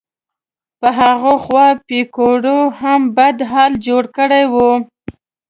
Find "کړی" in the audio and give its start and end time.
4.17-4.43